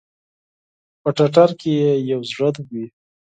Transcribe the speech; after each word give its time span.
په 1.01 1.09
ټټر 1.17 1.49
کې 1.59 1.71
ئې 1.83 1.91
یو 2.11 2.21
زړه 2.31 2.49
وی 2.69 2.85